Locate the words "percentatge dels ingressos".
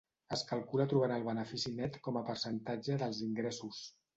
2.33-3.87